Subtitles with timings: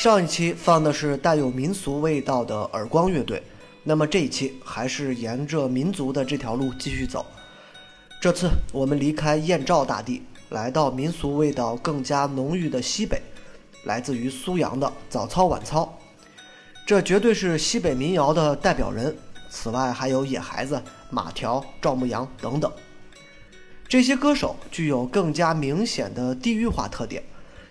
[0.00, 3.42] 上一期放的是带有民俗味道的耳光乐队，
[3.84, 7.26] 那么这一期还是沿着民族的这条路继续走。
[8.18, 13.20] 这次我们离开燕赵大地，来到民俗味道更加浓郁的西北，
[13.84, 15.98] 来自于苏阳的早操晚操，
[16.86, 19.14] 这绝对是西北民谣的代表人。
[19.50, 22.72] 此外还有野孩子、马条、赵牧阳等等，
[23.86, 27.22] 这些歌手具有更加明显的地域化特点，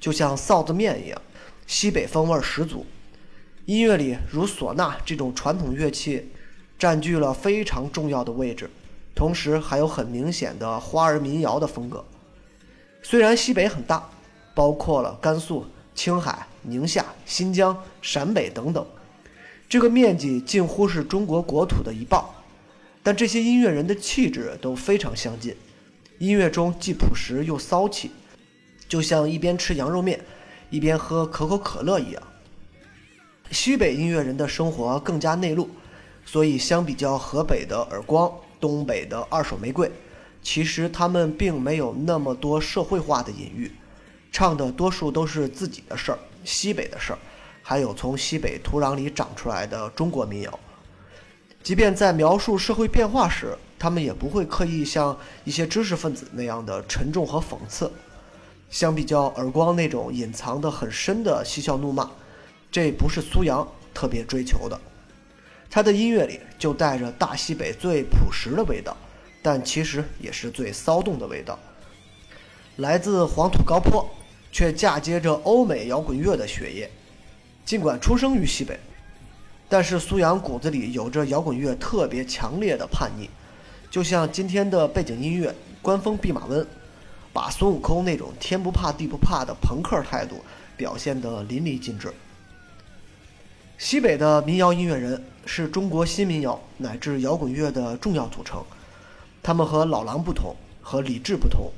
[0.00, 1.20] 就像臊子面一样。
[1.66, 2.86] 西北风味十足，
[3.64, 6.30] 音乐里如唢呐这种传统乐器
[6.78, 8.68] 占据了非常重要的位置，
[9.14, 12.04] 同时还有很明显的花儿民谣的风格。
[13.02, 14.10] 虽然西北很大，
[14.54, 18.86] 包括了甘肃、青海、宁夏、新疆、陕北等等，
[19.68, 22.22] 这个面积近乎是中国国土的一半，
[23.02, 25.56] 但这些音乐人的气质都非常相近，
[26.18, 28.10] 音乐中既朴实又骚气，
[28.86, 30.20] 就像一边吃羊肉面。
[30.74, 32.22] 一边喝可口可乐一样。
[33.52, 35.70] 西北音乐人的生活更加内陆，
[36.26, 38.28] 所以相比较河北的耳光、
[38.60, 39.88] 东北的二手玫瑰，
[40.42, 43.70] 其实他们并没有那么多社会化的隐喻，
[44.32, 47.18] 唱的多数都是自己的事儿、西北的事儿，
[47.62, 50.58] 还有从西北土壤里长出来的中国民谣。
[51.62, 57.88] 即便在描述社会变化时，他们也不会刻意像一些知识分子那样的沉重和讽刺。
[58.74, 62.10] 相比较耳光那种隐藏的很深的嬉笑怒骂，
[62.72, 64.76] 这不是苏阳特别追求的。
[65.70, 68.96] 他的音乐里就带着大西北最朴实的味道，
[69.40, 71.56] 但其实也是最骚动的味道。
[72.78, 74.04] 来自黄土高坡，
[74.50, 76.90] 却嫁接着欧美摇滚乐的血液。
[77.64, 78.76] 尽管出生于西北，
[79.68, 83.30] 但是苏阳骨子里有着摇滚乐特别强烈的叛逆，
[83.88, 85.50] 就像今天的背景音乐
[85.80, 86.60] 《官风弼马温》。
[87.34, 90.36] 把孙悟空那种天不怕地不怕的朋克态度
[90.76, 92.14] 表现得淋漓尽致。
[93.76, 98.62] 西北的民谣音乐人是中国新民谣乃至摇滚乐的重要组成，
[99.42, 101.68] 他们和老狼不同，和李志不同，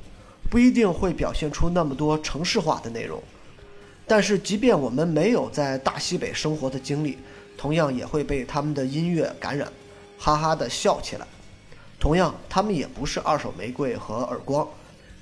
[0.47, 3.21] 不一定会表现出那么多城市化的内容。
[4.05, 7.17] 但是，即便我们没有在大西北生活的经历，
[7.57, 9.67] 同样也会被他们的音乐感染，
[10.19, 11.25] 哈哈的笑起来。
[11.99, 14.65] 同样，他们也不是二手玫瑰和耳光。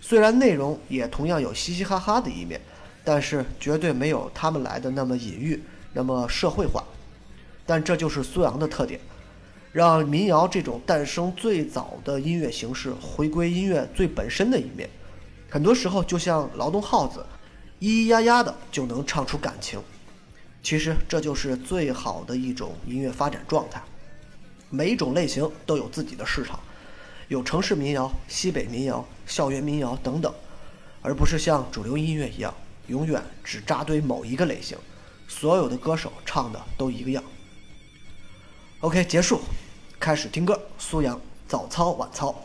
[0.07, 2.61] 虽然内容也同样有嘻嘻哈哈的一面，
[3.03, 5.59] 但是绝对没有他们来的那么隐喻，
[5.93, 6.83] 那么社会化。
[7.65, 8.99] 但这就是苏阳的特点，
[9.71, 14.87] 让民谣这种诞生最早的音乐形式回归音乐最本身的一面。
[15.49, 17.25] 很多时候就像劳动号子，
[17.79, 19.81] 咿咿呀呀的就能唱出感情。
[20.61, 23.81] 其实这就是最好的一种音乐发展状态。
[24.69, 26.59] 每一种类型都有自己的市场。
[27.27, 30.31] 有城市民谣、西北民谣、校园民谣等等，
[31.01, 32.53] 而不是像主流音乐一样，
[32.87, 34.77] 永远只扎堆某一个类型，
[35.27, 37.23] 所有的歌手唱的都一个样。
[38.81, 39.41] OK，结束，
[39.99, 40.61] 开始听歌。
[40.77, 42.35] 苏阳，早操晚操。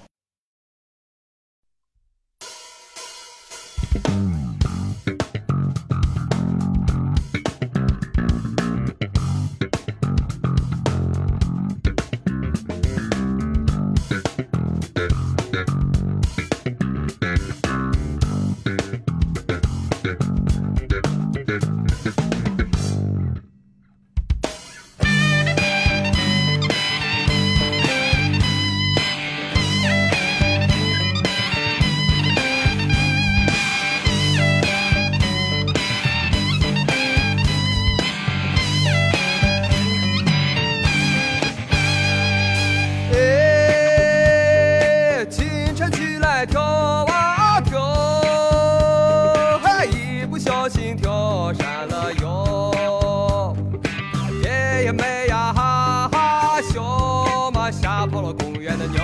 [58.00, 58.99] 打跑了公园的牛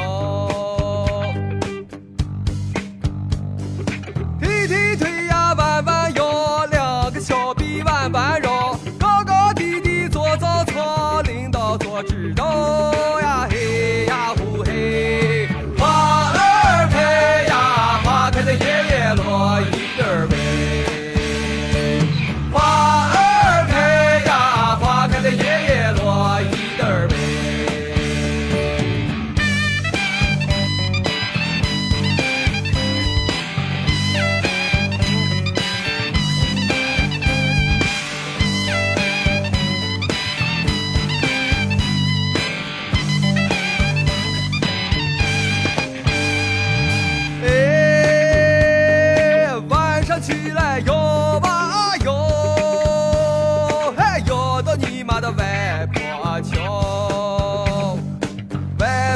[4.41, 12.66] 踢踢腿呀弯弯腰两个小臂弯弯绕高高低低做早操领导做指导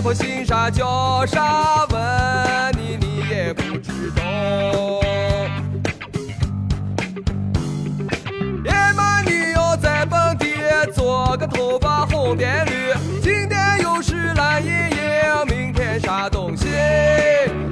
[0.01, 1.85] 外婆姓啥叫啥？
[1.91, 4.23] 问你你也不知道。
[8.65, 10.47] 爷们，你要在本地
[10.95, 16.65] 做个头发红变绿，今天又是蓝莹莹，明天啥东西？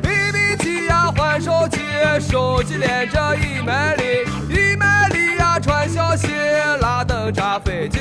[0.02, 1.78] 明明鸡呀换手机，
[2.20, 4.84] 手机连着一美丽，一美
[5.14, 6.28] 丽呀传消息，
[6.82, 7.98] 拉登炸飞机。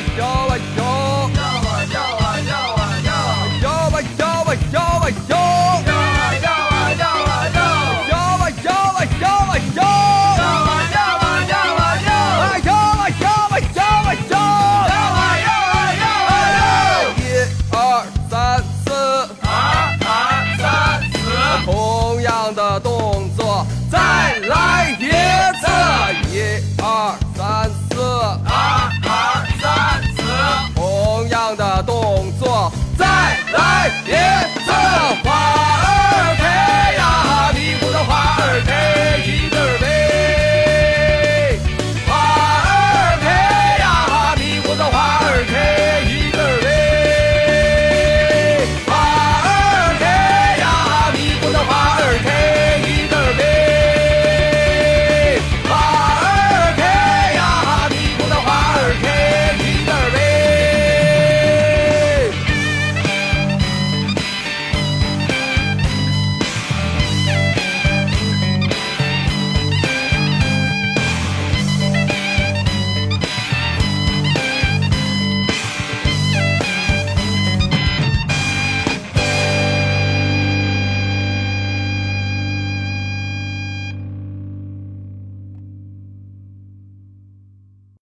[0.00, 0.79] like all like.